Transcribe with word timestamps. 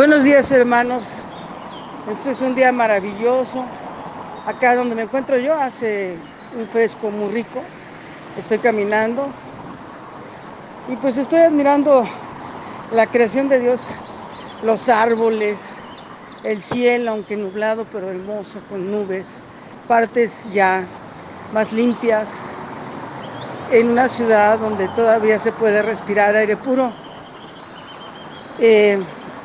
Buenos 0.00 0.24
días 0.24 0.50
hermanos, 0.50 1.04
este 2.10 2.30
es 2.30 2.40
un 2.40 2.54
día 2.54 2.72
maravilloso. 2.72 3.66
Acá 4.46 4.74
donde 4.74 4.94
me 4.94 5.02
encuentro 5.02 5.36
yo 5.36 5.54
hace 5.54 6.16
un 6.58 6.66
fresco 6.66 7.10
muy 7.10 7.30
rico. 7.30 7.60
Estoy 8.38 8.56
caminando 8.60 9.26
y 10.88 10.96
pues 10.96 11.18
estoy 11.18 11.40
admirando 11.40 12.08
la 12.94 13.08
creación 13.08 13.50
de 13.50 13.58
Dios, 13.58 13.90
los 14.62 14.88
árboles, 14.88 15.80
el 16.44 16.62
cielo, 16.62 17.10
aunque 17.10 17.36
nublado 17.36 17.84
pero 17.92 18.08
hermoso, 18.10 18.62
con 18.70 18.90
nubes, 18.90 19.40
partes 19.86 20.48
ya 20.50 20.86
más 21.52 21.74
limpias, 21.74 22.46
en 23.70 23.90
una 23.90 24.08
ciudad 24.08 24.58
donde 24.58 24.88
todavía 24.88 25.38
se 25.38 25.52
puede 25.52 25.82
respirar 25.82 26.36
aire 26.36 26.56
puro. 26.56 26.90
Eh, 28.58 28.98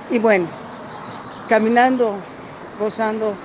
y 0.10 0.20
bueno, 0.20 0.48
caminando, 1.50 2.16
gozando 2.80 3.36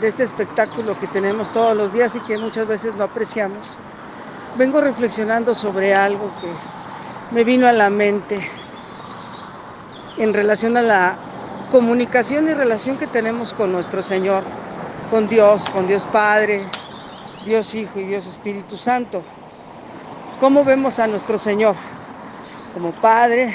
de 0.00 0.08
este 0.08 0.22
espectáculo 0.22 0.98
que 0.98 1.06
tenemos 1.06 1.52
todos 1.52 1.76
los 1.76 1.92
días 1.92 2.14
y 2.16 2.20
que 2.20 2.38
muchas 2.38 2.66
veces 2.66 2.94
no 2.94 3.04
apreciamos, 3.04 3.76
vengo 4.56 4.80
reflexionando 4.80 5.54
sobre 5.54 5.94
algo 5.94 6.30
que 6.40 7.34
me 7.34 7.44
vino 7.44 7.66
a 7.66 7.72
la 7.72 7.90
mente 7.90 8.40
en 10.16 10.32
relación 10.32 10.76
a 10.76 10.82
la 10.82 11.16
comunicación 11.70 12.48
y 12.48 12.54
relación 12.54 12.96
que 12.96 13.06
tenemos 13.06 13.52
con 13.52 13.72
nuestro 13.72 14.02
Señor, 14.02 14.44
con 15.10 15.28
Dios, 15.28 15.68
con 15.70 15.86
Dios 15.86 16.06
Padre, 16.06 16.64
Dios 17.44 17.74
Hijo 17.74 17.98
y 17.98 18.04
Dios 18.04 18.26
Espíritu 18.26 18.76
Santo. 18.76 19.22
¿Cómo 20.38 20.64
vemos 20.64 20.98
a 20.98 21.06
nuestro 21.06 21.38
Señor? 21.38 21.74
Como 22.72 22.92
Padre, 22.92 23.52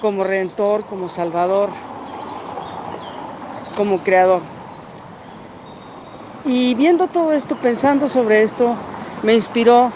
como 0.00 0.24
Redentor, 0.24 0.84
como 0.86 1.08
Salvador, 1.08 1.70
como 3.76 3.98
Creador. 4.02 4.42
Y 6.44 6.74
viendo 6.74 7.08
todo 7.08 7.32
esto, 7.32 7.56
pensando 7.56 8.08
sobre 8.08 8.42
esto, 8.42 8.76
me 9.22 9.34
inspiró 9.34 9.90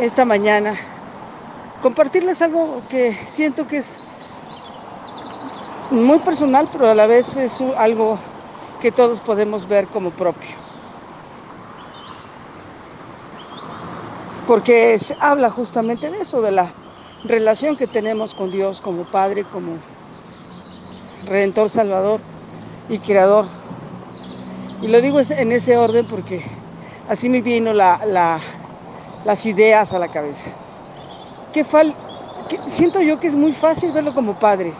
esta 0.00 0.24
mañana 0.24 0.74
compartirles 1.80 2.42
algo 2.42 2.82
que 2.88 3.12
siento 3.26 3.66
que 3.66 3.78
es 3.78 3.98
muy 5.90 6.18
personal, 6.20 6.68
pero 6.70 6.88
a 6.88 6.94
la 6.94 7.06
vez 7.06 7.36
es 7.36 7.60
algo 7.76 8.18
que 8.80 8.92
todos 8.92 9.20
podemos 9.20 9.68
ver 9.68 9.86
como 9.88 10.10
propio. 10.10 10.50
Porque 14.46 14.98
se 14.98 15.16
habla 15.20 15.50
justamente 15.50 16.10
de 16.10 16.18
eso, 16.20 16.42
de 16.42 16.52
la 16.52 16.68
relación 17.24 17.76
que 17.76 17.86
tenemos 17.86 18.34
con 18.34 18.50
Dios 18.50 18.80
como 18.80 19.04
Padre, 19.04 19.44
como 19.44 19.78
Redentor, 21.26 21.68
Salvador 21.68 22.20
y 22.88 22.98
Creador. 22.98 23.46
Y 24.80 24.88
lo 24.88 25.00
digo 25.00 25.20
en 25.20 25.52
ese 25.52 25.76
orden 25.76 26.06
porque 26.06 26.44
así 27.08 27.28
me 27.28 27.40
vino 27.40 27.72
las 27.72 29.46
ideas 29.46 29.92
a 29.92 29.98
la 29.98 30.08
cabeza. 30.08 30.50
¿Qué 31.52 31.64
fal 31.64 31.94
siento 32.66 33.00
yo 33.00 33.18
que 33.18 33.26
es 33.26 33.34
muy 33.34 33.52
fácil 33.52 33.92
verlo 33.92 34.12
como 34.12 34.38
Padre. 34.38 34.72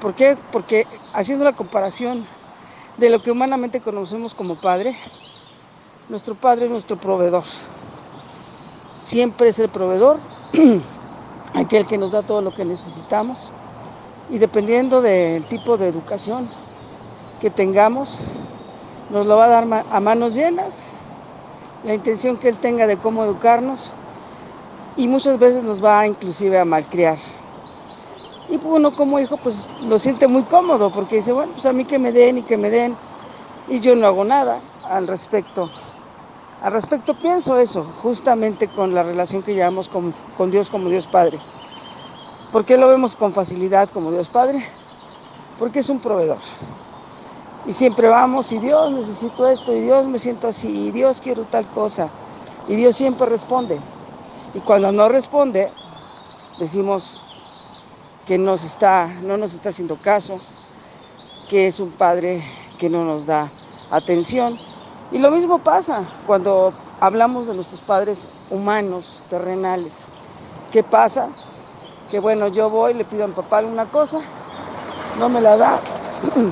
¿Por 0.00 0.14
qué? 0.14 0.36
Porque 0.52 0.86
haciendo 1.12 1.44
la 1.44 1.52
comparación 1.52 2.26
de 2.96 3.10
lo 3.10 3.22
que 3.22 3.30
humanamente 3.30 3.80
conocemos 3.80 4.34
como 4.34 4.60
Padre, 4.60 4.96
nuestro 6.08 6.34
Padre 6.34 6.66
es 6.66 6.70
nuestro 6.70 6.96
proveedor. 6.96 7.44
Siempre 8.98 9.48
es 9.48 9.58
el 9.58 9.68
proveedor 9.68 10.18
aquel 11.56 11.86
que 11.86 11.98
nos 11.98 12.12
da 12.12 12.22
todo 12.22 12.42
lo 12.42 12.54
que 12.54 12.64
necesitamos 12.64 13.52
y 14.30 14.38
dependiendo 14.38 15.00
del 15.00 15.44
tipo 15.44 15.76
de 15.78 15.88
educación 15.88 16.48
que 17.40 17.50
tengamos, 17.50 18.20
nos 19.10 19.26
lo 19.26 19.36
va 19.36 19.46
a 19.46 19.48
dar 19.48 19.84
a 19.90 20.00
manos 20.00 20.34
llenas, 20.34 20.88
la 21.84 21.94
intención 21.94 22.36
que 22.36 22.48
Él 22.48 22.58
tenga 22.58 22.86
de 22.86 22.96
cómo 22.96 23.24
educarnos 23.24 23.90
y 24.96 25.08
muchas 25.08 25.38
veces 25.38 25.64
nos 25.64 25.82
va 25.82 26.06
inclusive 26.06 26.58
a 26.58 26.64
malcriar. 26.64 27.18
Y 28.50 28.60
uno 28.62 28.92
como 28.92 29.18
hijo 29.18 29.36
pues 29.36 29.70
lo 29.82 29.98
siente 29.98 30.26
muy 30.26 30.42
cómodo 30.42 30.90
porque 30.90 31.16
dice, 31.16 31.32
bueno, 31.32 31.52
pues 31.52 31.66
a 31.66 31.72
mí 31.72 31.84
que 31.84 31.98
me 31.98 32.12
den 32.12 32.38
y 32.38 32.42
que 32.42 32.56
me 32.56 32.70
den 32.70 32.94
y 33.68 33.80
yo 33.80 33.96
no 33.96 34.06
hago 34.06 34.24
nada 34.24 34.60
al 34.88 35.06
respecto. 35.06 35.70
Al 36.66 36.72
respecto 36.72 37.14
pienso 37.14 37.56
eso, 37.58 37.84
justamente 38.02 38.66
con 38.66 38.92
la 38.92 39.04
relación 39.04 39.40
que 39.40 39.54
llevamos 39.54 39.88
con, 39.88 40.50
Dios 40.50 40.68
como 40.68 40.88
Dios 40.88 41.06
Padre. 41.06 41.38
¿Por 42.50 42.64
qué 42.64 42.76
lo 42.76 42.88
vemos 42.88 43.14
con 43.14 43.32
facilidad 43.32 43.88
como 43.88 44.10
Dios 44.10 44.26
Padre? 44.26 44.66
Porque 45.60 45.78
es 45.78 45.88
un 45.90 46.00
proveedor. 46.00 46.40
Y 47.66 47.72
siempre 47.72 48.08
vamos, 48.08 48.50
y 48.50 48.58
Dios 48.58 48.90
necesito 48.90 49.46
esto, 49.46 49.72
y 49.72 49.82
Dios 49.82 50.08
me 50.08 50.18
siento 50.18 50.48
así, 50.48 50.88
y 50.88 50.90
Dios 50.90 51.20
quiero 51.20 51.44
tal 51.44 51.70
cosa. 51.70 52.10
Y 52.66 52.74
Dios 52.74 52.96
siempre 52.96 53.26
responde. 53.26 53.78
Y 54.52 54.58
cuando 54.58 54.90
no 54.90 55.08
responde, 55.08 55.70
decimos 56.58 57.22
que 58.26 58.38
nos 58.38 58.64
está, 58.64 59.06
no 59.22 59.36
nos 59.36 59.54
está 59.54 59.68
haciendo 59.68 60.02
caso, 60.02 60.40
que 61.48 61.68
es 61.68 61.78
un 61.78 61.92
padre 61.92 62.42
que 62.76 62.90
no 62.90 63.04
nos 63.04 63.26
da 63.26 63.52
atención. 63.88 64.58
Y 65.12 65.18
lo 65.18 65.30
mismo 65.30 65.58
pasa 65.58 66.02
cuando 66.26 66.74
hablamos 67.00 67.46
de 67.46 67.54
nuestros 67.54 67.80
padres 67.80 68.28
humanos, 68.50 69.22
terrenales. 69.30 70.06
¿Qué 70.72 70.82
pasa? 70.82 71.30
Que 72.10 72.18
bueno, 72.18 72.48
yo 72.48 72.70
voy, 72.70 72.94
le 72.94 73.04
pido 73.04 73.24
a 73.24 73.28
mi 73.28 73.32
papá 73.32 73.58
alguna 73.58 73.86
cosa, 73.86 74.20
no 75.18 75.28
me 75.28 75.40
la 75.40 75.56
da, 75.56 75.80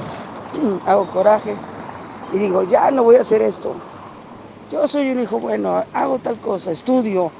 hago 0.86 1.06
coraje 1.06 1.54
y 2.32 2.38
digo, 2.38 2.62
ya 2.62 2.90
no 2.90 3.02
voy 3.02 3.16
a 3.16 3.22
hacer 3.22 3.42
esto. 3.42 3.74
Yo 4.70 4.86
soy 4.86 5.10
un 5.10 5.20
hijo 5.20 5.38
bueno, 5.38 5.84
hago 5.92 6.18
tal 6.18 6.40
cosa, 6.40 6.70
estudio, 6.70 7.30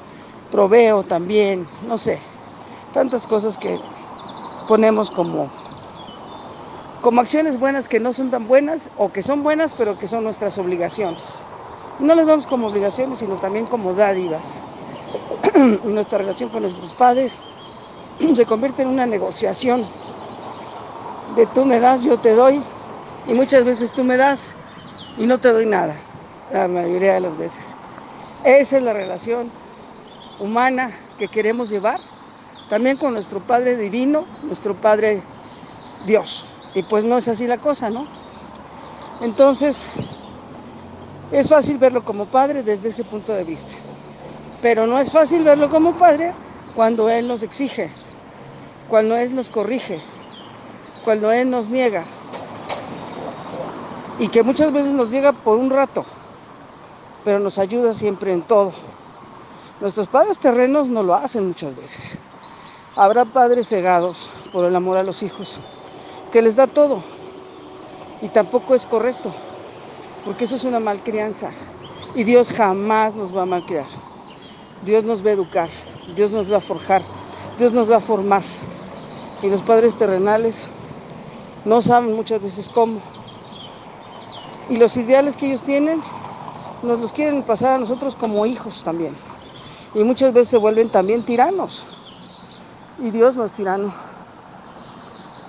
proveo 0.51 1.03
también, 1.03 1.67
no 1.87 1.97
sé, 1.97 2.19
tantas 2.93 3.25
cosas 3.25 3.57
que 3.57 3.79
ponemos 4.67 5.11
como 5.11 5.49
como 7.05 7.21
acciones 7.21 7.59
buenas 7.59 7.87
que 7.87 7.99
no 7.99 8.13
son 8.13 8.31
tan 8.31 8.47
buenas 8.47 8.89
o 8.97 9.09
que 9.13 9.21
son 9.21 9.43
buenas 9.43 9.75
pero 9.75 9.95
que 9.95 10.07
son 10.07 10.23
nuestras 10.23 10.57
obligaciones. 10.57 11.43
No 11.99 12.15
las 12.15 12.25
vemos 12.25 12.47
como 12.47 12.65
obligaciones, 12.65 13.19
sino 13.19 13.35
también 13.35 13.67
como 13.67 13.93
dádivas. 13.93 14.59
Nuestra 15.83 16.17
relación 16.17 16.49
con 16.49 16.63
nuestros 16.63 16.95
padres 16.95 17.43
se 18.35 18.47
convierte 18.47 18.81
en 18.81 18.87
una 18.87 19.05
negociación 19.05 19.85
de 21.35 21.45
tú 21.45 21.63
me 21.63 21.79
das, 21.79 22.01
yo 22.01 22.17
te 22.17 22.33
doy, 22.33 22.59
y 23.27 23.33
muchas 23.33 23.63
veces 23.63 23.91
tú 23.91 24.03
me 24.03 24.17
das 24.17 24.55
y 25.15 25.27
no 25.27 25.37
te 25.37 25.53
doy 25.53 25.67
nada, 25.67 25.95
la 26.51 26.67
mayoría 26.67 27.13
de 27.13 27.19
las 27.19 27.37
veces. 27.37 27.75
Esa 28.43 28.77
es 28.77 28.83
la 28.83 28.93
relación 28.93 29.51
humana 30.39 30.91
que 31.19 31.27
queremos 31.27 31.69
llevar, 31.69 32.01
también 32.67 32.97
con 32.97 33.13
nuestro 33.13 33.41
Padre 33.41 33.77
Divino, 33.77 34.25
nuestro 34.41 34.73
Padre 34.73 35.21
Dios. 36.07 36.47
Y 36.75 36.83
pues 36.83 37.05
no 37.05 37.17
es 37.17 37.29
así 37.29 37.47
la 37.47 37.57
cosa, 37.57 37.89
¿no? 37.89 38.05
Entonces, 39.21 39.91
es 41.31 41.47
fácil 41.47 41.77
verlo 41.77 42.03
como 42.03 42.25
padre 42.25 42.63
desde 42.63 42.89
ese 42.89 43.05
punto 43.05 43.31
de 43.31 43.45
vista. 43.45 43.73
Pero 44.61 44.85
no 44.85 44.99
es 44.99 45.09
fácil 45.09 45.43
verlo 45.45 45.69
como 45.69 45.97
padre 45.97 46.33
cuando 46.75 47.07
Él 47.09 47.29
nos 47.29 47.43
exige, 47.43 47.89
cuando 48.89 49.15
Él 49.15 49.33
nos 49.33 49.49
corrige, 49.49 50.01
cuando 51.05 51.31
Él 51.31 51.49
nos 51.49 51.69
niega. 51.69 52.03
Y 54.19 54.27
que 54.27 54.43
muchas 54.43 54.73
veces 54.73 54.93
nos 54.93 55.11
llega 55.11 55.31
por 55.31 55.57
un 55.57 55.69
rato, 55.69 56.05
pero 57.23 57.39
nos 57.39 57.57
ayuda 57.57 57.93
siempre 57.93 58.33
en 58.33 58.41
todo. 58.41 58.73
Nuestros 59.79 60.07
padres 60.07 60.39
terrenos 60.39 60.89
no 60.89 61.03
lo 61.03 61.15
hacen 61.15 61.47
muchas 61.47 61.73
veces. 61.73 62.17
Habrá 62.97 63.23
padres 63.23 63.69
cegados 63.69 64.29
por 64.51 64.65
el 64.65 64.75
amor 64.75 64.97
a 64.97 65.03
los 65.03 65.23
hijos 65.23 65.59
que 66.35 66.41
les 66.41 66.57
da 66.57 66.67
todo. 66.67 67.01
Y 68.21 68.27
tampoco 68.27 68.75
es 68.75 68.85
correcto, 68.85 69.33
porque 70.25 70.43
eso 70.43 70.57
es 70.57 70.65
una 70.65 70.81
malcrianza. 70.81 71.49
Y 72.13 72.25
Dios 72.25 72.51
jamás 72.51 73.15
nos 73.15 73.33
va 73.33 73.43
a 73.43 73.45
malcriar. 73.45 73.85
Dios 74.83 75.05
nos 75.05 75.25
va 75.25 75.29
a 75.29 75.31
educar, 75.31 75.69
Dios 76.13 76.33
nos 76.33 76.51
va 76.51 76.57
a 76.57 76.59
forjar, 76.59 77.03
Dios 77.57 77.71
nos 77.71 77.89
va 77.89 77.95
a 77.95 77.99
formar. 78.01 78.41
Y 79.41 79.47
los 79.47 79.61
padres 79.61 79.95
terrenales 79.95 80.67
no 81.63 81.81
saben 81.81 82.13
muchas 82.13 82.41
veces 82.41 82.67
cómo. 82.67 82.99
Y 84.67 84.75
los 84.75 84.97
ideales 84.97 85.37
que 85.37 85.47
ellos 85.47 85.63
tienen 85.63 86.01
nos 86.83 86.99
los 86.99 87.13
quieren 87.13 87.43
pasar 87.43 87.75
a 87.75 87.77
nosotros 87.77 88.13
como 88.13 88.45
hijos 88.45 88.83
también. 88.83 89.15
Y 89.93 90.03
muchas 90.03 90.33
veces 90.33 90.49
se 90.49 90.57
vuelven 90.57 90.89
también 90.89 91.23
tiranos. 91.23 91.85
Y 92.99 93.11
Dios 93.11 93.37
no 93.37 93.45
es 93.45 93.53
tirano. 93.53 94.14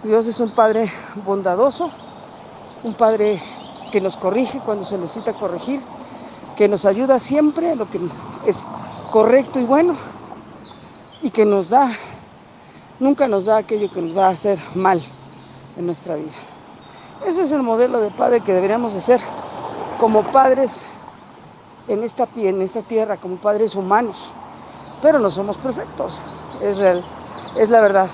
Dios 0.07 0.29
es 0.29 0.39
un 0.39 0.51
Padre 0.51 0.89
bondadoso, 1.25 1.91
un 2.85 2.95
Padre 2.95 3.43
que 3.91 4.01
nos 4.01 4.17
corrige 4.17 4.61
cuando 4.61 4.85
se 4.85 4.97
necesita 4.97 5.33
corregir, 5.33 5.81
que 6.57 6.69
nos 6.69 6.85
ayuda 6.85 7.19
siempre 7.19 7.73
en 7.73 7.79
lo 7.79 7.91
que 7.91 8.01
es 8.47 8.65
correcto 9.11 9.59
y 9.59 9.65
bueno, 9.65 9.97
y 11.23 11.31
que 11.31 11.45
nos 11.45 11.71
da, 11.71 11.91
nunca 13.01 13.27
nos 13.27 13.47
da 13.47 13.57
aquello 13.57 13.91
que 13.91 14.01
nos 14.01 14.17
va 14.17 14.27
a 14.27 14.31
hacer 14.31 14.61
mal, 14.77 15.03
en 15.77 15.87
nuestra 15.87 16.15
vida. 16.15 16.31
Ese 17.27 17.43
es 17.43 17.51
el 17.51 17.63
modelo 17.63 18.01
de 18.01 18.11
padre 18.11 18.41
que 18.41 18.53
deberíamos 18.53 18.95
de 18.95 19.01
ser 19.01 19.21
como 19.99 20.23
padres 20.23 20.83
en 21.89 22.05
esta, 22.05 22.29
en 22.37 22.63
esta 22.63 22.83
tierra, 22.83 23.17
como 23.17 23.39
padres 23.39 23.75
humanos. 23.75 24.29
Pero 25.03 25.19
no 25.19 25.33
somos 25.33 25.59
perfectos, 25.59 26.21
es 26.63 26.79
real, 26.79 27.05
es 27.57 27.71
la 27.71 27.81
verdad. 27.81 28.09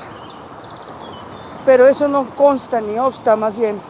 Pero 1.64 1.86
eso 1.86 2.08
no 2.08 2.26
consta 2.34 2.80
ni 2.80 2.98
obsta, 2.98 3.36
más 3.36 3.56
bien, 3.56 3.80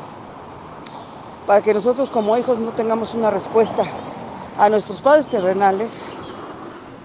para 1.46 1.62
que 1.62 1.72
nosotros 1.72 2.10
como 2.10 2.36
hijos 2.36 2.58
no 2.58 2.70
tengamos 2.70 3.14
una 3.14 3.30
respuesta 3.30 3.84
a 4.58 4.69
nuestros 4.69 5.00
padres 5.00 5.28
terrenales 5.28 6.02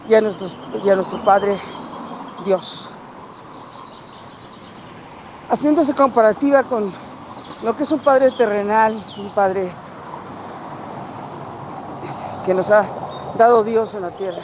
y 0.10 0.14
a, 0.14 0.18
a 0.18 0.22
nuestro 0.22 1.24
Padre 1.24 1.58
Dios. 2.44 2.88
Haciendo 5.50 5.82
esa 5.82 5.96
comparativa 5.96 6.64
con 6.64 6.92
lo 7.64 7.76
que 7.76 7.84
es 7.84 7.92
un 7.92 8.00
Padre 8.00 8.32
terrenal, 8.32 9.02
un 9.18 9.30
Padre 9.30 9.72
que 12.46 12.54
nos 12.54 12.70
ha 12.72 12.86
dado 13.38 13.64
Dios 13.64 13.94
en 13.94 14.02
la 14.02 14.12
tierra, 14.12 14.42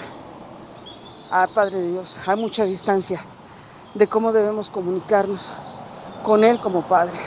a 1.31 1.47
Padre 1.47 1.81
Dios, 1.81 2.17
hay 2.25 2.37
mucha 2.37 2.63
distancia 2.63 3.21
de 3.93 4.07
cómo 4.07 4.31
debemos 4.31 4.69
comunicarnos 4.69 5.51
con 6.23 6.43
Él 6.43 6.59
como 6.59 6.81
Padre. 6.81 7.19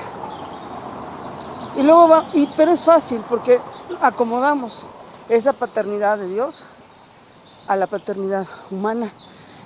Y 1.76 1.82
luego 1.82 2.08
va, 2.08 2.24
y, 2.32 2.46
pero 2.56 2.72
es 2.72 2.82
fácil 2.82 3.22
porque 3.28 3.60
acomodamos 4.00 4.86
esa 5.28 5.52
paternidad 5.52 6.18
de 6.18 6.28
Dios 6.28 6.64
a 7.68 7.76
la 7.76 7.86
paternidad 7.86 8.46
humana 8.70 9.10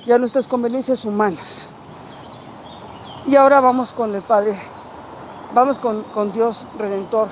y 0.05 0.13
a 0.13 0.19
nuestras 0.19 0.49
conveniencias 0.49 1.05
humanas. 1.05 1.69
Y 3.27 3.37
ahora 3.37 3.61
vamos 3.61 3.93
con 3.93 4.15
el 4.15 4.23
Padre, 4.23 4.59
vamos 5.55 5.79
con, 5.79 6.03
con 6.05 6.33
Dios 6.33 6.67
Redentor 6.79 7.29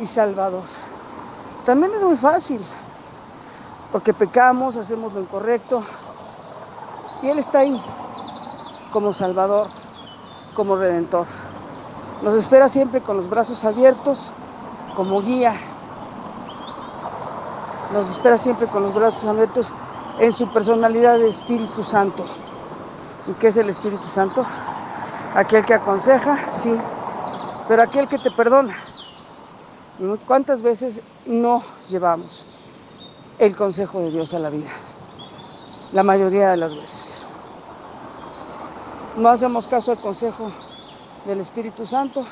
y 0.00 0.06
Salvador. 0.06 0.64
También 1.64 1.92
es 1.94 2.02
muy 2.02 2.16
fácil, 2.16 2.60
porque 3.92 4.12
pecamos, 4.12 4.76
hacemos 4.76 5.12
lo 5.12 5.20
incorrecto, 5.20 5.84
y 7.22 7.28
Él 7.28 7.38
está 7.38 7.60
ahí 7.60 7.80
como 8.90 9.12
Salvador, 9.12 9.68
como 10.54 10.76
Redentor. 10.76 11.26
Nos 12.22 12.34
espera 12.34 12.68
siempre 12.68 13.00
con 13.00 13.16
los 13.16 13.28
brazos 13.28 13.64
abiertos, 13.64 14.32
como 14.94 15.22
guía. 15.22 15.54
Nos 17.92 18.10
espera 18.10 18.36
siempre 18.38 18.66
con 18.66 18.82
los 18.82 18.94
brazos 18.94 19.28
abiertos 19.28 19.74
en 20.18 20.32
su 20.32 20.48
personalidad 20.52 21.18
de 21.18 21.28
Espíritu 21.28 21.84
Santo. 21.84 22.24
¿Y 23.26 23.34
qué 23.34 23.48
es 23.48 23.56
el 23.56 23.68
Espíritu 23.68 24.04
Santo? 24.04 24.44
Aquel 25.34 25.64
que 25.64 25.74
aconseja, 25.74 26.52
sí, 26.52 26.74
pero 27.68 27.82
aquel 27.82 28.08
que 28.08 28.18
te 28.18 28.30
perdona. 28.30 28.74
¿Cuántas 30.26 30.62
veces 30.62 31.02
no 31.26 31.62
llevamos 31.88 32.44
el 33.38 33.54
consejo 33.54 34.00
de 34.00 34.10
Dios 34.10 34.34
a 34.34 34.38
la 34.38 34.50
vida? 34.50 34.70
La 35.92 36.02
mayoría 36.02 36.50
de 36.50 36.56
las 36.56 36.74
veces. 36.74 37.11
No 39.16 39.28
hacemos 39.28 39.68
caso 39.68 39.92
al 39.92 40.00
consejo 40.00 40.50
del 41.26 41.40
Espíritu 41.40 41.86
Santo, 41.86 42.24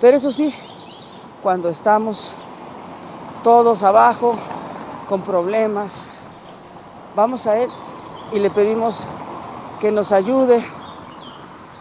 pero 0.00 0.16
eso 0.16 0.32
sí, 0.32 0.52
cuando 1.42 1.68
estamos 1.68 2.32
todos 3.44 3.84
abajo, 3.84 4.34
con 5.08 5.22
problemas, 5.22 6.06
vamos 7.14 7.46
a 7.46 7.56
Él 7.56 7.70
y 8.32 8.40
le 8.40 8.50
pedimos 8.50 9.06
que 9.80 9.92
nos 9.92 10.10
ayude, 10.10 10.60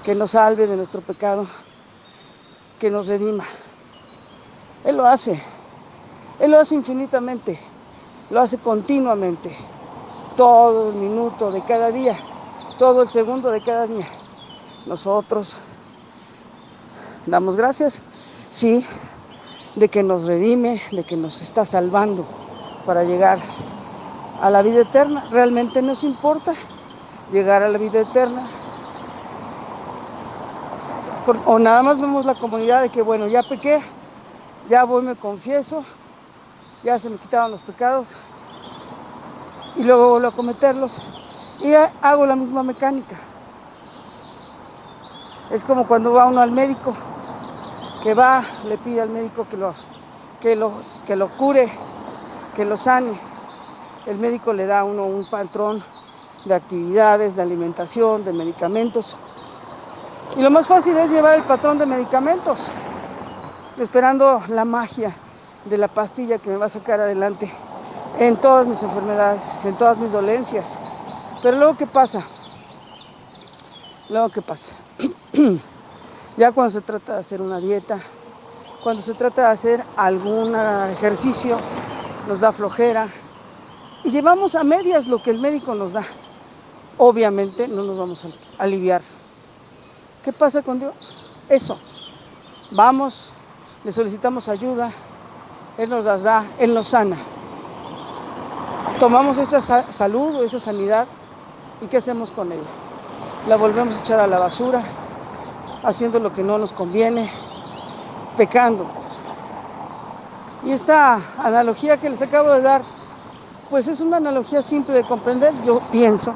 que 0.03 0.13
nos 0.13 0.31
salve 0.31 0.67
de 0.67 0.77
nuestro 0.77 1.01
pecado, 1.01 1.47
que 2.79 2.91
nos 2.91 3.07
redima. 3.07 3.45
Él 4.83 4.97
lo 4.97 5.05
hace, 5.07 5.41
Él 6.39 6.51
lo 6.51 6.59
hace 6.59 6.75
infinitamente, 6.75 7.59
lo 8.29 8.39
hace 8.39 8.59
continuamente, 8.59 9.55
todo 10.35 10.89
el 10.89 10.95
minuto 10.95 11.49
de 11.49 11.63
cada 11.63 11.91
día, 11.91 12.15
todo 12.77 13.03
el 13.03 13.09
segundo 13.09 13.51
de 13.51 13.61
cada 13.61 13.87
día. 13.87 14.07
Nosotros 14.85 15.57
damos 17.25 17.55
gracias, 17.55 18.01
sí, 18.49 18.85
de 19.75 19.89
que 19.89 20.03
nos 20.03 20.23
redime, 20.23 20.81
de 20.91 21.03
que 21.03 21.15
nos 21.17 21.41
está 21.41 21.65
salvando 21.65 22.25
para 22.85 23.03
llegar 23.03 23.39
a 24.41 24.49
la 24.49 24.61
vida 24.61 24.81
eterna. 24.81 25.27
Realmente 25.31 25.81
nos 25.81 26.03
importa 26.03 26.53
llegar 27.31 27.61
a 27.61 27.69
la 27.69 27.77
vida 27.77 28.01
eterna. 28.01 28.47
O 31.45 31.59
nada 31.59 31.83
más 31.83 32.01
vemos 32.01 32.25
la 32.25 32.35
comunidad 32.35 32.81
de 32.81 32.89
que, 32.89 33.01
bueno, 33.01 33.27
ya 33.27 33.43
pequé, 33.43 33.79
ya 34.67 34.83
voy, 34.83 35.03
me 35.03 35.15
confieso, 35.15 35.83
ya 36.83 36.97
se 36.97 37.09
me 37.09 37.17
quitaron 37.17 37.51
los 37.51 37.61
pecados 37.61 38.17
y 39.77 39.83
luego 39.83 40.09
vuelvo 40.09 40.27
a 40.27 40.31
cometerlos 40.31 40.99
y 41.61 41.73
hago 42.01 42.25
la 42.25 42.35
misma 42.35 42.63
mecánica. 42.63 43.17
Es 45.49 45.65
como 45.65 45.87
cuando 45.87 46.13
va 46.13 46.27
uno 46.27 46.41
al 46.41 46.51
médico, 46.51 46.93
que 48.03 48.13
va, 48.13 48.43
le 48.67 48.77
pide 48.77 49.01
al 49.01 49.09
médico 49.09 49.47
que 49.49 49.57
lo, 49.57 49.73
que 50.39 50.57
que 51.05 51.15
lo 51.15 51.29
cure, 51.35 51.69
que 52.55 52.65
lo 52.65 52.77
sane 52.77 53.31
el 54.05 54.17
médico 54.17 54.53
le 54.53 54.65
da 54.65 54.79
a 54.79 54.83
uno 54.83 55.05
un 55.05 55.25
patrón 55.25 55.83
de 56.45 56.55
actividades, 56.55 57.35
de 57.35 57.43
alimentación, 57.43 58.23
de 58.23 58.33
medicamentos. 58.33 59.15
Y 60.35 60.41
lo 60.41 60.49
más 60.49 60.67
fácil 60.67 60.97
es 60.97 61.11
llevar 61.11 61.35
el 61.35 61.43
patrón 61.43 61.77
de 61.77 61.85
medicamentos, 61.85 62.67
esperando 63.77 64.41
la 64.47 64.65
magia 64.65 65.13
de 65.65 65.77
la 65.77 65.87
pastilla 65.87 66.39
que 66.39 66.49
me 66.49 66.57
va 66.57 66.65
a 66.65 66.69
sacar 66.69 66.99
adelante 66.99 67.51
en 68.17 68.37
todas 68.37 68.65
mis 68.65 68.81
enfermedades, 68.81 69.53
en 69.63 69.77
todas 69.77 69.99
mis 69.99 70.11
dolencias. 70.11 70.79
Pero 71.41 71.57
luego, 71.57 71.75
¿qué 71.75 71.87
pasa? 71.87 72.23
Luego, 74.09 74.29
¿qué 74.29 74.41
pasa? 74.41 74.75
ya 76.37 76.51
cuando 76.51 76.71
se 76.71 76.81
trata 76.81 77.13
de 77.13 77.19
hacer 77.19 77.41
una 77.41 77.59
dieta, 77.59 77.99
cuando 78.83 79.01
se 79.01 79.15
trata 79.15 79.43
de 79.43 79.47
hacer 79.47 79.83
algún 79.97 80.55
ejercicio, 80.91 81.57
nos 82.27 82.41
da 82.41 82.51
flojera, 82.51 83.07
y 84.03 84.11
llevamos 84.11 84.53
a 84.55 84.63
medias 84.63 85.07
lo 85.07 85.21
que 85.21 85.31
el 85.31 85.39
médico 85.39 85.73
nos 85.73 85.93
da. 85.93 86.03
Obviamente 86.97 87.67
no 87.67 87.83
nos 87.83 87.97
vamos 87.97 88.25
a 88.25 88.63
aliviar. 88.63 89.01
¿Qué 90.23 90.31
pasa 90.31 90.61
con 90.61 90.79
Dios? 90.79 90.93
Eso. 91.49 91.77
Vamos, 92.69 93.31
le 93.83 93.91
solicitamos 93.91 94.47
ayuda, 94.47 94.91
Él 95.77 95.89
nos 95.89 96.05
las 96.05 96.21
da, 96.21 96.45
Él 96.59 96.73
nos 96.73 96.89
sana. 96.89 97.17
Tomamos 98.99 99.39
esa 99.39 99.61
salud 99.91 100.35
o 100.35 100.43
esa 100.43 100.59
sanidad 100.59 101.07
y 101.81 101.87
¿qué 101.87 101.97
hacemos 101.97 102.31
con 102.31 102.51
ella? 102.51 102.61
La 103.47 103.57
volvemos 103.57 103.95
a 103.95 103.99
echar 103.99 104.19
a 104.19 104.27
la 104.27 104.39
basura, 104.39 104.81
haciendo 105.83 106.19
lo 106.19 106.31
que 106.31 106.43
no 106.43 106.57
nos 106.57 106.71
conviene, 106.71 107.29
pecando. 108.37 108.85
Y 110.63 110.71
esta 110.71 111.19
analogía 111.39 111.97
que 111.97 112.09
les 112.09 112.21
acabo 112.21 112.51
de 112.51 112.61
dar 112.61 112.83
pues 113.71 113.87
es 113.87 114.01
una 114.01 114.17
analogía 114.17 114.61
simple 114.61 114.93
de 114.93 115.03
comprender, 115.03 115.53
yo 115.65 115.79
pienso, 115.93 116.33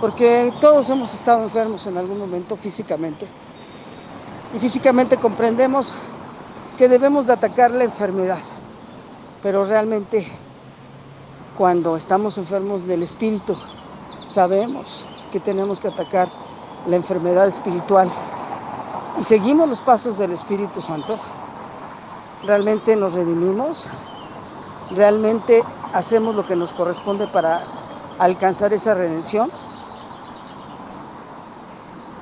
porque 0.00 0.52
todos 0.60 0.88
hemos 0.88 1.12
estado 1.12 1.42
enfermos 1.42 1.84
en 1.88 1.98
algún 1.98 2.16
momento 2.16 2.54
físicamente. 2.56 3.26
Y 4.54 4.60
físicamente 4.60 5.16
comprendemos 5.16 5.92
que 6.78 6.88
debemos 6.88 7.26
de 7.26 7.32
atacar 7.32 7.72
la 7.72 7.82
enfermedad, 7.82 8.38
pero 9.42 9.64
realmente 9.64 10.28
cuando 11.58 11.96
estamos 11.96 12.38
enfermos 12.38 12.86
del 12.86 13.02
espíritu, 13.02 13.56
sabemos 14.26 15.06
que 15.32 15.40
tenemos 15.40 15.80
que 15.80 15.88
atacar 15.88 16.28
la 16.86 16.96
enfermedad 16.96 17.46
espiritual 17.46 18.10
y 19.18 19.24
seguimos 19.24 19.68
los 19.68 19.80
pasos 19.80 20.18
del 20.18 20.32
Espíritu 20.32 20.80
Santo. 20.80 21.18
Realmente 22.44 22.96
nos 22.96 23.14
redimimos, 23.14 23.90
realmente 24.90 25.62
hacemos 25.92 26.34
lo 26.34 26.44
que 26.44 26.56
nos 26.56 26.72
corresponde 26.72 27.26
para 27.26 27.62
alcanzar 28.18 28.72
esa 28.72 28.94
redención? 28.94 29.50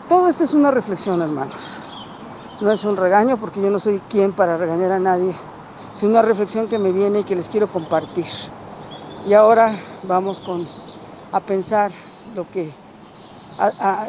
Todo 0.09 0.29
esto 0.29 0.45
es 0.45 0.55
una 0.55 0.71
reflexión, 0.71 1.23
hermanos. 1.23 1.79
No 2.61 2.71
es 2.71 2.85
un 2.85 2.97
regaño 2.97 3.39
porque 3.39 3.61
yo 3.61 3.71
no 3.71 3.79
soy 3.79 4.01
quien 4.09 4.33
para 4.33 4.57
regañar 4.57 4.93
a 4.93 4.99
nadie. 4.99 5.35
Es 5.93 6.03
una 6.03 6.23
reflexión 6.23 6.69
que 6.69 6.79
me 6.79 6.93
viene 6.93 7.21
y 7.21 7.25
que 7.25 7.35
les 7.35 7.49
quiero 7.49 7.67
compartir. 7.67 8.27
Y 9.27 9.35
ahora 9.35 9.75
vamos 10.05 10.41
con, 10.41 10.67
a 11.33 11.41
pensar 11.41 11.93
lo 12.35 12.45
que... 12.51 12.71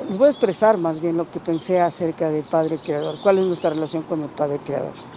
les 0.07 0.17
voy 0.17 0.27
a 0.27 0.29
expresar 0.31 0.77
más 0.77 0.99
bien 0.99 1.17
lo 1.17 1.25
que 1.29 1.39
pensé 1.39 1.79
acerca 1.79 2.29
del 2.29 2.43
Padre 2.43 2.77
Creador. 2.79 3.19
¿Cuál 3.19 3.39
es 3.39 3.45
nuestra 3.45 3.69
relación 3.71 4.03
con 4.03 4.21
el 4.21 4.29
Padre 4.29 4.59
Creador? 4.59 5.12